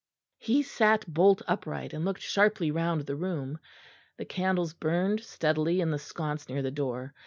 _He 0.39 0.63
sat 0.63 1.05
bolt 1.13 1.43
upright 1.47 1.93
and 1.93 2.03
looked 2.03 2.23
sharply 2.23 2.71
round 2.71 3.01
the 3.01 3.15
room; 3.15 3.59
the 4.17 4.25
candles 4.25 4.73
burned 4.73 5.21
steadily 5.23 5.79
in 5.79 5.91
the 5.91 5.99
sconce 5.99 6.49
near 6.49 6.63
the 6.63 6.71
door. 6.71 7.13